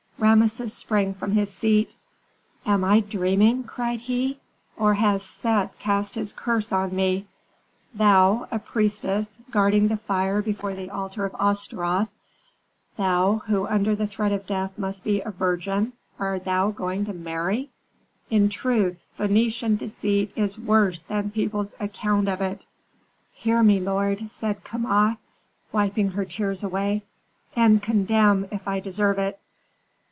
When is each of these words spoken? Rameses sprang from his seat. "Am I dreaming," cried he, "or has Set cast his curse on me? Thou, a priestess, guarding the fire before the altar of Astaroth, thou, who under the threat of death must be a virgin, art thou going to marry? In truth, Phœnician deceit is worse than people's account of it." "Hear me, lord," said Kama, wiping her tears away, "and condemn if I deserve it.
Rameses 0.17 0.71
sprang 0.71 1.15
from 1.15 1.31
his 1.31 1.51
seat. 1.51 1.95
"Am 2.63 2.83
I 2.83 2.99
dreaming," 2.99 3.63
cried 3.63 4.01
he, 4.01 4.39
"or 4.77 4.93
has 4.93 5.23
Set 5.23 5.77
cast 5.79 6.13
his 6.13 6.31
curse 6.31 6.71
on 6.71 6.95
me? 6.95 7.25
Thou, 7.95 8.47
a 8.51 8.59
priestess, 8.59 9.39
guarding 9.49 9.87
the 9.87 9.97
fire 9.97 10.43
before 10.43 10.75
the 10.75 10.91
altar 10.91 11.25
of 11.25 11.35
Astaroth, 11.39 12.09
thou, 12.97 13.41
who 13.47 13.65
under 13.65 13.95
the 13.95 14.05
threat 14.05 14.31
of 14.31 14.45
death 14.45 14.77
must 14.77 15.03
be 15.03 15.21
a 15.21 15.31
virgin, 15.31 15.93
art 16.19 16.45
thou 16.45 16.69
going 16.69 17.03
to 17.05 17.13
marry? 17.13 17.71
In 18.29 18.47
truth, 18.47 18.97
Phœnician 19.17 19.75
deceit 19.75 20.31
is 20.35 20.57
worse 20.59 21.01
than 21.01 21.31
people's 21.31 21.73
account 21.79 22.29
of 22.29 22.41
it." 22.41 22.67
"Hear 23.33 23.63
me, 23.63 23.79
lord," 23.79 24.29
said 24.29 24.63
Kama, 24.63 25.17
wiping 25.71 26.11
her 26.11 26.25
tears 26.25 26.63
away, 26.63 27.03
"and 27.55 27.81
condemn 27.81 28.45
if 28.51 28.67
I 28.67 28.79
deserve 28.79 29.17
it. 29.17 29.39